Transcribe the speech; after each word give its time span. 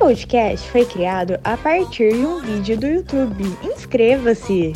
podcast 0.00 0.68
foi 0.70 0.84
criado 0.84 1.40
a 1.42 1.56
partir 1.56 2.12
de 2.12 2.26
um 2.26 2.38
vídeo 2.40 2.78
do 2.78 2.86
YouTube. 2.86 3.44
Inscreva-se! 3.62 4.74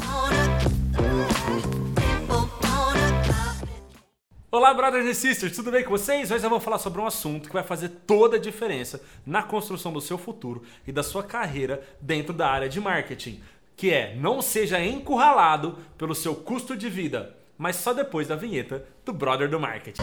Olá, 4.51 4.73
brothers 4.73 5.05
e 5.05 5.15
sisters, 5.15 5.55
tudo 5.55 5.71
bem 5.71 5.85
com 5.85 5.91
vocês? 5.91 6.31
Hoje 6.31 6.43
eu 6.43 6.49
vou 6.49 6.59
falar 6.59 6.79
sobre 6.79 7.03
um 7.03 7.07
assunto 7.07 7.49
que 7.49 7.55
vai 7.55 7.63
fazer 7.63 7.91
toda 8.07 8.37
a 8.37 8.41
diferença 8.41 9.03
na 9.27 9.43
construção 9.43 9.93
do 9.93 10.01
seu 10.01 10.17
futuro 10.17 10.63
e 10.87 10.93
da 10.93 11.03
sua 11.03 11.23
carreira 11.23 11.83
dentro 12.01 12.33
da 12.33 12.49
área 12.49 12.69
de 12.69 12.81
marketing, 12.81 13.43
que 13.77 13.93
é 13.93 14.15
não 14.15 14.41
seja 14.41 14.83
encurralado 14.83 15.79
pelo 15.99 16.15
seu 16.15 16.35
custo 16.35 16.75
de 16.75 16.89
vida, 16.89 17.37
mas 17.59 17.77
só 17.77 17.93
depois 17.93 18.29
da 18.29 18.37
vinheta 18.37 18.87
do 19.05 19.13
Brother 19.13 19.51
do 19.51 19.61
Marketing. 19.61 20.03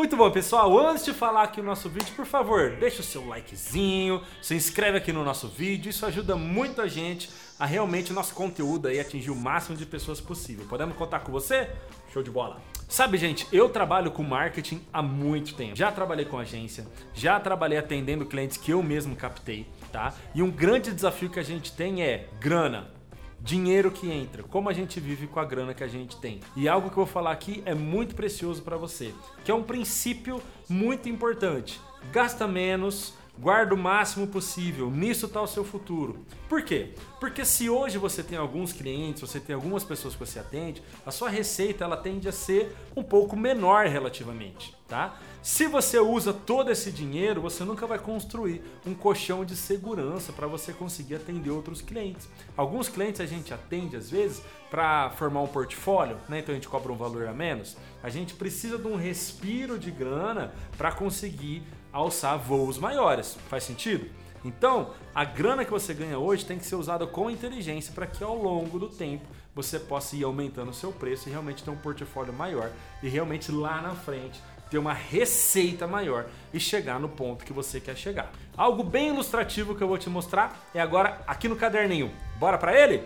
Muito 0.00 0.16
bom, 0.16 0.30
pessoal. 0.30 0.78
Antes 0.78 1.04
de 1.04 1.12
falar 1.12 1.42
aqui 1.42 1.60
o 1.60 1.62
nosso 1.62 1.86
vídeo, 1.90 2.10
por 2.16 2.24
favor, 2.24 2.70
deixa 2.70 3.02
o 3.02 3.04
seu 3.04 3.22
likezinho, 3.26 4.22
se 4.40 4.54
inscreve 4.54 4.96
aqui 4.96 5.12
no 5.12 5.22
nosso 5.22 5.46
vídeo. 5.46 5.90
Isso 5.90 6.06
ajuda 6.06 6.36
muito 6.36 6.80
a 6.80 6.88
gente 6.88 7.28
a 7.58 7.66
realmente 7.66 8.10
o 8.10 8.14
nosso 8.14 8.34
conteúdo 8.34 8.88
aí 8.88 8.98
atingir 8.98 9.30
o 9.30 9.36
máximo 9.36 9.76
de 9.76 9.84
pessoas 9.84 10.18
possível. 10.18 10.64
Podemos 10.70 10.96
contar 10.96 11.20
com 11.20 11.30
você? 11.30 11.68
Show 12.14 12.22
de 12.22 12.30
bola. 12.30 12.62
Sabe, 12.88 13.18
gente, 13.18 13.46
eu 13.52 13.68
trabalho 13.68 14.10
com 14.10 14.22
marketing 14.22 14.80
há 14.90 15.02
muito 15.02 15.54
tempo. 15.54 15.76
Já 15.76 15.92
trabalhei 15.92 16.24
com 16.24 16.38
agência, 16.38 16.86
já 17.12 17.38
trabalhei 17.38 17.76
atendendo 17.76 18.24
clientes 18.24 18.56
que 18.56 18.70
eu 18.70 18.82
mesmo 18.82 19.14
captei, 19.14 19.66
tá? 19.92 20.14
E 20.34 20.42
um 20.42 20.50
grande 20.50 20.94
desafio 20.94 21.28
que 21.28 21.38
a 21.38 21.44
gente 21.44 21.72
tem 21.72 22.02
é 22.02 22.26
grana 22.40 22.99
dinheiro 23.42 23.90
que 23.90 24.10
entra, 24.10 24.42
como 24.42 24.68
a 24.68 24.72
gente 24.72 25.00
vive 25.00 25.26
com 25.26 25.40
a 25.40 25.44
grana 25.44 25.74
que 25.74 25.84
a 25.84 25.88
gente 25.88 26.16
tem. 26.16 26.40
E 26.56 26.68
algo 26.68 26.88
que 26.88 26.98
eu 26.98 27.04
vou 27.04 27.12
falar 27.12 27.32
aqui 27.32 27.62
é 27.64 27.74
muito 27.74 28.14
precioso 28.14 28.62
para 28.62 28.76
você, 28.76 29.14
que 29.44 29.50
é 29.50 29.54
um 29.54 29.62
princípio 29.62 30.42
muito 30.68 31.08
importante. 31.08 31.80
Gasta 32.12 32.46
menos, 32.46 33.14
guarda 33.38 33.74
o 33.74 33.78
máximo 33.78 34.26
possível, 34.26 34.90
nisso 34.90 35.26
está 35.26 35.40
o 35.40 35.46
seu 35.46 35.64
futuro. 35.64 36.24
Por 36.48 36.62
quê? 36.62 36.94
Porque 37.18 37.44
se 37.44 37.70
hoje 37.70 37.96
você 37.96 38.22
tem 38.22 38.36
alguns 38.36 38.72
clientes, 38.72 39.22
você 39.22 39.40
tem 39.40 39.54
algumas 39.54 39.82
pessoas 39.82 40.14
que 40.14 40.20
você 40.20 40.38
atende, 40.38 40.82
a 41.06 41.10
sua 41.10 41.30
receita 41.30 41.84
ela 41.84 41.96
tende 41.96 42.28
a 42.28 42.32
ser 42.32 42.76
um 42.94 43.02
pouco 43.02 43.36
menor 43.36 43.86
relativamente, 43.86 44.74
tá? 44.90 45.16
Se 45.40 45.66
você 45.66 45.98
usa 45.98 46.34
todo 46.34 46.70
esse 46.70 46.90
dinheiro, 46.90 47.40
você 47.40 47.64
nunca 47.64 47.86
vai 47.86 47.98
construir 47.98 48.62
um 48.84 48.92
colchão 48.92 49.42
de 49.42 49.56
segurança 49.56 50.32
para 50.32 50.46
você 50.46 50.72
conseguir 50.72 51.14
atender 51.14 51.50
outros 51.50 51.80
clientes. 51.80 52.28
Alguns 52.56 52.88
clientes 52.88 53.22
a 53.22 53.26
gente 53.26 53.54
atende 53.54 53.96
às 53.96 54.10
vezes 54.10 54.42
para 54.68 55.10
formar 55.10 55.40
um 55.40 55.46
portfólio, 55.46 56.18
né? 56.28 56.40
Então 56.40 56.52
a 56.52 56.56
gente 56.56 56.68
cobra 56.68 56.92
um 56.92 56.96
valor 56.96 57.26
a 57.26 57.32
menos. 57.32 57.76
A 58.02 58.10
gente 58.10 58.34
precisa 58.34 58.76
de 58.76 58.86
um 58.86 58.96
respiro 58.96 59.78
de 59.78 59.90
grana 59.90 60.52
para 60.76 60.92
conseguir 60.92 61.62
alçar 61.90 62.36
voos 62.38 62.76
maiores. 62.76 63.38
Faz 63.48 63.64
sentido? 63.64 64.10
Então, 64.44 64.90
a 65.14 65.24
grana 65.24 65.64
que 65.64 65.70
você 65.70 65.92
ganha 65.92 66.18
hoje 66.18 66.46
tem 66.46 66.58
que 66.58 66.64
ser 66.64 66.74
usada 66.74 67.06
com 67.06 67.30
inteligência 67.30 67.92
para 67.92 68.06
que 68.06 68.24
ao 68.24 68.36
longo 68.36 68.78
do 68.78 68.88
tempo 68.88 69.26
você 69.54 69.78
possa 69.78 70.16
ir 70.16 70.24
aumentando 70.24 70.70
o 70.70 70.74
seu 70.74 70.92
preço 70.92 71.28
e 71.28 71.32
realmente 71.32 71.62
ter 71.62 71.70
um 71.70 71.76
portfólio 71.76 72.32
maior 72.32 72.70
e 73.02 73.08
realmente 73.08 73.52
lá 73.52 73.82
na 73.82 73.94
frente 73.94 74.40
ter 74.70 74.78
uma 74.78 74.92
receita 74.92 75.86
maior 75.86 76.26
e 76.54 76.60
chegar 76.60 77.00
no 77.00 77.08
ponto 77.08 77.44
que 77.44 77.52
você 77.52 77.80
quer 77.80 77.96
chegar. 77.96 78.30
Algo 78.56 78.84
bem 78.84 79.08
ilustrativo 79.08 79.74
que 79.74 79.82
eu 79.82 79.88
vou 79.88 79.98
te 79.98 80.08
mostrar 80.08 80.58
é 80.72 80.80
agora 80.80 81.20
aqui 81.26 81.48
no 81.48 81.56
caderninho. 81.56 82.10
Bora 82.38 82.56
para 82.56 82.78
ele? 82.78 83.02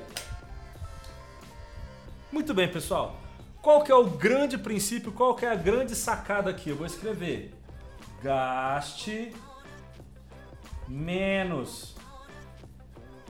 Muito 2.30 2.52
bem, 2.52 2.68
pessoal. 2.68 3.16
Qual 3.62 3.82
que 3.82 3.90
é 3.90 3.94
o 3.94 4.04
grande 4.04 4.58
princípio, 4.58 5.10
qual 5.10 5.34
que 5.34 5.46
é 5.46 5.50
a 5.50 5.54
grande 5.54 5.96
sacada 5.96 6.50
aqui? 6.50 6.68
Eu 6.68 6.76
vou 6.76 6.86
escrever 6.86 7.54
gaste 8.22 9.32
menos 10.86 11.94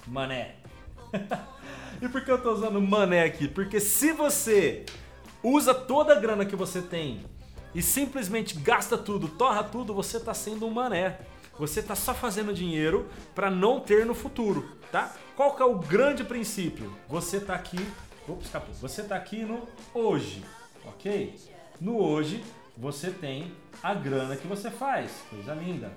mané. 0.06 0.56
e 2.02 2.08
por 2.08 2.24
que 2.24 2.30
eu 2.30 2.36
estou 2.36 2.52
usando 2.52 2.80
mané 2.80 3.24
aqui? 3.24 3.46
Porque 3.46 3.78
se 3.78 4.12
você 4.12 4.84
usa 5.42 5.74
toda 5.74 6.14
a 6.14 6.18
grana 6.18 6.44
que 6.44 6.56
você 6.56 6.82
tem 6.82 7.24
e 7.74 7.82
simplesmente 7.82 8.58
gasta 8.58 8.96
tudo, 8.96 9.28
torra 9.28 9.64
tudo, 9.64 9.94
você 9.94 10.18
está 10.18 10.32
sendo 10.32 10.66
um 10.66 10.70
mané. 10.70 11.18
Você 11.58 11.80
está 11.80 11.94
só 11.94 12.12
fazendo 12.12 12.52
dinheiro 12.52 13.08
para 13.34 13.50
não 13.50 13.78
ter 13.78 14.04
no 14.04 14.14
futuro, 14.14 14.76
tá? 14.90 15.14
Qual 15.36 15.54
que 15.54 15.62
é 15.62 15.64
o 15.64 15.78
grande 15.78 16.24
princípio? 16.24 16.92
Você 17.08 17.36
está 17.36 17.54
aqui, 17.54 17.78
ops, 18.28 18.46
escapou. 18.46 18.74
Você 18.74 19.02
está 19.02 19.14
aqui 19.14 19.44
no 19.44 19.68
hoje, 19.94 20.44
ok? 20.84 21.38
No 21.80 21.98
hoje 21.98 22.42
você 22.76 23.10
tem 23.10 23.52
a 23.82 23.94
grana 23.94 24.36
que 24.36 24.46
você 24.46 24.70
faz. 24.70 25.12
Coisa 25.30 25.54
linda. 25.54 25.92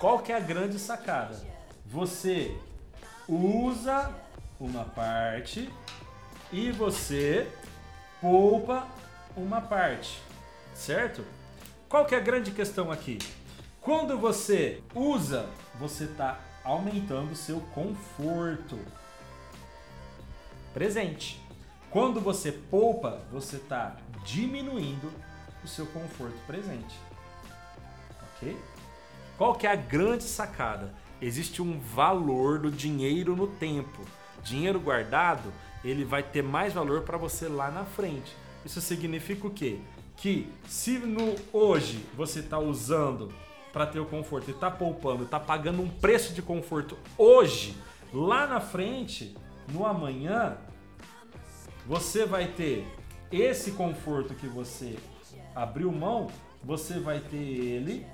Qual 0.00 0.18
que 0.18 0.32
é 0.32 0.36
a 0.36 0.40
grande 0.40 0.78
sacada? 0.78 1.40
Você 1.86 2.56
usa 3.28 4.12
uma 4.58 4.84
parte 4.84 5.70
e 6.52 6.72
você 6.72 7.46
poupa 8.20 8.86
uma 9.36 9.60
parte, 9.60 10.20
certo? 10.74 11.24
Qual 11.88 12.04
que 12.04 12.14
é 12.14 12.18
a 12.18 12.22
grande 12.22 12.50
questão 12.50 12.90
aqui? 12.90 13.18
Quando 13.80 14.18
você 14.18 14.82
usa, 14.94 15.48
você 15.78 16.04
está 16.04 16.38
aumentando 16.62 17.32
o 17.32 17.36
seu 17.36 17.60
conforto 17.74 18.78
presente. 20.72 21.40
Quando 21.90 22.20
você 22.20 22.52
poupa, 22.52 23.22
você 23.32 23.56
está 23.56 23.96
diminuindo 24.24 25.10
o 25.64 25.68
seu 25.68 25.86
conforto 25.86 26.38
presente. 26.46 26.96
Ok? 28.36 28.56
Qual 29.36 29.54
que 29.54 29.66
é 29.66 29.72
a 29.72 29.76
grande 29.76 30.24
sacada? 30.24 30.94
Existe 31.20 31.60
um 31.60 31.80
valor 31.80 32.58
do 32.58 32.70
dinheiro 32.70 33.34
no 33.34 33.46
tempo. 33.46 34.02
Dinheiro 34.42 34.78
guardado, 34.78 35.52
ele 35.84 36.04
vai 36.04 36.22
ter 36.22 36.42
mais 36.42 36.72
valor 36.72 37.02
para 37.02 37.18
você 37.18 37.48
lá 37.48 37.70
na 37.70 37.84
frente. 37.84 38.36
Isso 38.64 38.80
significa 38.80 39.46
o 39.46 39.50
quê? 39.50 39.80
Que 40.20 40.52
se 40.68 40.98
no 40.98 41.34
hoje 41.52 42.04
você 42.14 42.40
está 42.40 42.58
usando 42.58 43.32
para 43.72 43.86
ter 43.86 44.00
o 44.00 44.06
conforto 44.06 44.50
e 44.50 44.54
está 44.54 44.70
poupando, 44.70 45.24
está 45.24 45.40
pagando 45.40 45.80
um 45.80 45.88
preço 45.88 46.34
de 46.34 46.42
conforto 46.42 46.98
hoje, 47.16 47.76
lá 48.12 48.46
na 48.46 48.60
frente, 48.60 49.34
no 49.72 49.86
amanhã, 49.86 50.58
você 51.86 52.26
vai 52.26 52.48
ter 52.48 52.86
esse 53.32 53.72
conforto 53.72 54.34
que 54.34 54.46
você 54.46 54.98
abriu 55.54 55.90
mão, 55.90 56.28
você 56.62 56.98
vai 56.98 57.20
ter 57.20 57.36
ele 57.36 58.06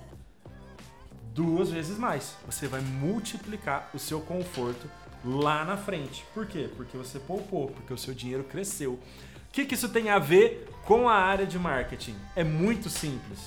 duas 1.34 1.70
vezes 1.70 1.98
mais. 1.98 2.36
Você 2.46 2.68
vai 2.68 2.80
multiplicar 2.80 3.90
o 3.92 3.98
seu 3.98 4.20
conforto 4.20 4.88
lá 5.24 5.64
na 5.64 5.76
frente. 5.76 6.24
Por 6.32 6.46
quê? 6.46 6.70
Porque 6.76 6.96
você 6.96 7.18
poupou, 7.18 7.68
porque 7.68 7.92
o 7.92 7.98
seu 7.98 8.14
dinheiro 8.14 8.44
cresceu. 8.44 8.98
Que, 9.56 9.64
que 9.64 9.74
isso 9.74 9.88
tem 9.88 10.10
a 10.10 10.18
ver 10.18 10.68
com 10.84 11.08
a 11.08 11.14
área 11.14 11.46
de 11.46 11.58
marketing? 11.58 12.14
É 12.36 12.44
muito 12.44 12.90
simples. 12.90 13.40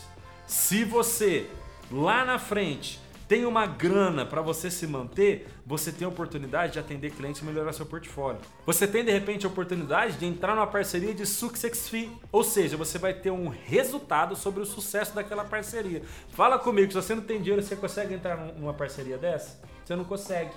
Se 0.48 0.84
você 0.84 1.48
lá 1.92 2.26
na 2.26 2.40
frente 2.40 3.00
tem 3.28 3.46
uma 3.46 3.68
grana 3.68 4.26
para 4.26 4.42
você 4.42 4.72
se 4.72 4.88
manter, 4.88 5.48
você 5.64 5.92
tem 5.92 6.08
a 6.08 6.10
oportunidade 6.10 6.74
de 6.74 6.80
atender 6.80 7.12
clientes 7.12 7.44
e 7.44 7.46
melhorar 7.46 7.74
seu 7.74 7.86
portfólio. 7.86 8.42
Você 8.66 8.88
tem 8.88 9.06
de 9.06 9.12
repente 9.12 9.46
a 9.46 9.50
oportunidade 9.50 10.18
de 10.18 10.26
entrar 10.26 10.56
numa 10.56 10.66
parceria 10.66 11.14
de 11.14 11.28
success 11.28 11.88
fee, 11.88 12.12
ou 12.32 12.44
seja, 12.44 12.76
você 12.76 12.98
vai 12.98 13.14
ter 13.14 13.30
um 13.30 13.48
resultado 13.48 14.36
sobre 14.36 14.64
o 14.64 14.66
sucesso 14.66 15.14
daquela 15.14 15.46
parceria. 15.46 16.02
Fala 16.30 16.58
comigo, 16.58 16.92
se 16.92 16.96
você 16.96 17.14
não 17.14 17.22
tem 17.22 17.40
dinheiro, 17.40 17.62
você 17.62 17.76
consegue 17.76 18.16
entrar 18.16 18.36
numa 18.36 18.74
parceria 18.74 19.20
dessa? 19.20 19.62
Você 19.86 19.96
não 19.96 20.06
consegue. 20.06 20.50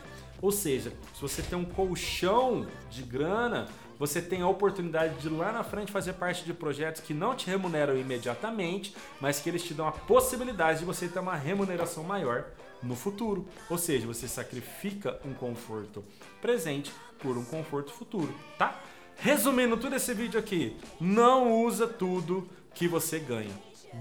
Ou 0.43 0.51
seja, 0.51 0.93
se 1.15 1.23
você 1.23 1.41
tem 1.41 1.57
um 1.57 1.65
colchão 1.65 2.67
de 2.91 3.03
grana, 3.03 3.69
você 3.99 4.21
tem 4.21 4.43
a 4.43 4.49
oportunidade 4.49 5.19
de 5.19 5.29
lá 5.29 5.53
na 5.53 5.63
frente 5.63 5.93
fazer 5.93 6.15
parte 6.15 6.45
de 6.45 6.53
projetos 6.53 7.01
que 7.01 7.15
não 7.15 7.35
te 7.35 7.47
remuneram 7.47 7.97
imediatamente, 7.97 8.95
mas 9.21 9.41
que 9.41 9.49
eles 9.49 9.63
te 9.63 9.75
dão 9.75 9.87
a 9.87 9.93
possibilidade 9.93 10.81
de 10.81 10.85
você 10.85 11.09
ter 11.09 11.19
uma 11.19 11.37
remuneração 11.37 12.03
maior 12.05 12.47
no 12.83 12.97
futuro. 12.97 13.47
Ou 13.71 13.79
seja, 13.79 14.07
você 14.07 14.27
sacrifica 14.27 15.21
um 15.25 15.33
conforto 15.33 16.05
presente 16.41 16.93
por 17.19 17.37
um 17.37 17.45
conforto 17.45 17.93
futuro, 17.93 18.35
tá? 18.59 18.81
Resumindo 19.17 19.77
tudo 19.77 19.95
esse 19.95 20.13
vídeo 20.13 20.41
aqui, 20.41 20.77
não 21.01 21.63
usa 21.63 21.87
tudo 21.87 22.49
que 22.75 22.89
você 22.89 23.19
ganha. 23.19 23.53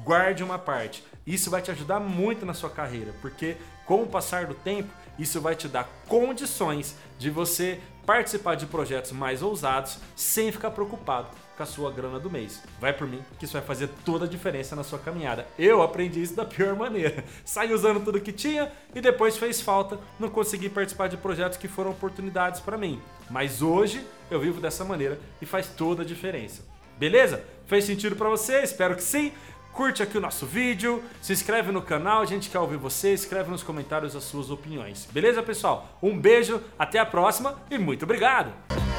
Guarde 0.03 0.43
uma 0.43 0.57
parte. 0.57 1.03
Isso 1.27 1.51
vai 1.51 1.61
te 1.61 1.69
ajudar 1.69 1.99
muito 1.99 2.45
na 2.45 2.53
sua 2.53 2.69
carreira, 2.69 3.13
porque 3.21 3.57
com 3.85 4.03
o 4.03 4.07
passar 4.07 4.45
do 4.45 4.55
tempo, 4.55 4.89
isso 5.19 5.41
vai 5.41 5.55
te 5.55 5.67
dar 5.67 5.87
condições 6.07 6.95
de 7.19 7.29
você 7.29 7.79
participar 8.05 8.55
de 8.55 8.65
projetos 8.65 9.11
mais 9.11 9.41
ousados 9.41 9.97
sem 10.15 10.51
ficar 10.51 10.71
preocupado 10.71 11.27
com 11.55 11.63
a 11.63 11.65
sua 11.65 11.91
grana 11.91 12.19
do 12.19 12.29
mês. 12.29 12.63
Vai 12.79 12.93
por 12.93 13.07
mim 13.07 13.21
que 13.37 13.45
isso 13.45 13.53
vai 13.53 13.61
fazer 13.61 13.89
toda 14.03 14.25
a 14.25 14.27
diferença 14.27 14.75
na 14.75 14.83
sua 14.83 14.99
caminhada. 14.99 15.47
Eu 15.57 15.81
aprendi 15.81 16.21
isso 16.21 16.35
da 16.35 16.45
pior 16.45 16.75
maneira. 16.75 17.23
Saí 17.45 17.73
usando 17.73 18.03
tudo 18.03 18.19
que 18.19 18.31
tinha 18.31 18.71
e 18.95 19.01
depois 19.01 19.37
fez 19.37 19.61
falta, 19.61 19.99
não 20.19 20.29
consegui 20.29 20.69
participar 20.69 21.07
de 21.07 21.17
projetos 21.17 21.57
que 21.57 21.67
foram 21.67 21.91
oportunidades 21.91 22.59
para 22.59 22.77
mim. 22.77 23.01
Mas 23.29 23.61
hoje 23.61 24.05
eu 24.29 24.39
vivo 24.39 24.59
dessa 24.59 24.83
maneira 24.83 25.19
e 25.41 25.45
faz 25.45 25.67
toda 25.67 26.03
a 26.03 26.05
diferença. 26.05 26.63
Beleza? 26.97 27.43
Fez 27.65 27.85
sentido 27.85 28.15
para 28.15 28.29
você? 28.29 28.61
Espero 28.61 28.95
que 28.95 29.03
sim. 29.03 29.31
Curte 29.73 30.03
aqui 30.03 30.17
o 30.17 30.21
nosso 30.21 30.45
vídeo, 30.45 31.03
se 31.21 31.33
inscreve 31.33 31.71
no 31.71 31.81
canal, 31.81 32.21
a 32.21 32.25
gente 32.25 32.49
quer 32.49 32.59
ouvir 32.59 32.77
você, 32.77 33.13
escreve 33.13 33.49
nos 33.49 33.63
comentários 33.63 34.15
as 34.15 34.23
suas 34.23 34.49
opiniões. 34.49 35.07
Beleza, 35.11 35.41
pessoal? 35.41 35.97
Um 36.01 36.17
beijo, 36.17 36.61
até 36.77 36.99
a 36.99 37.05
próxima 37.05 37.59
e 37.69 37.77
muito 37.77 38.03
obrigado! 38.03 38.90